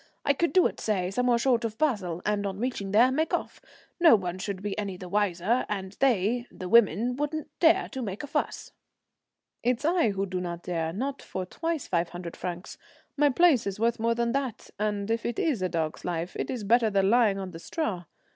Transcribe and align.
I 0.25 0.33
could 0.33 0.51
do 0.51 0.65
it, 0.65 0.79
say 0.79 1.11
somewhere 1.11 1.37
short 1.37 1.63
of 1.63 1.77
Basle, 1.77 2.23
and 2.25 2.47
on 2.47 2.57
reaching 2.57 2.89
there 2.89 3.11
make 3.11 3.35
off. 3.35 3.61
No 3.99 4.15
one 4.15 4.39
should 4.39 4.63
be 4.63 4.75
any 4.75 4.97
the 4.97 5.07
wiser, 5.07 5.63
and 5.69 5.91
they, 5.99 6.47
the 6.51 6.67
women, 6.67 7.15
wouldn't 7.15 7.49
dare 7.59 7.87
to 7.89 8.01
make 8.01 8.23
a 8.23 8.25
fuss." 8.27 8.71
"It's 9.61 9.85
I 9.85 10.09
who 10.09 10.25
do 10.25 10.41
not 10.41 10.63
dare 10.63 10.91
not 10.91 11.21
for 11.21 11.45
twice 11.45 11.85
five 11.85 12.09
hundred 12.09 12.35
francs. 12.35 12.79
My 13.15 13.29
place 13.29 13.67
is 13.67 13.79
worth 13.79 13.99
more 13.99 14.15
than 14.15 14.31
that; 14.31 14.71
and 14.79 15.11
if 15.11 15.23
it 15.23 15.37
is 15.37 15.61
a 15.61 15.69
dog's 15.69 16.03
life, 16.03 16.35
it 16.35 16.49
is 16.49 16.63
better 16.63 16.89
than 16.89 17.11
lying 17.11 17.37
on 17.37 17.51
the 17.51 17.59
straw. 17.59 18.05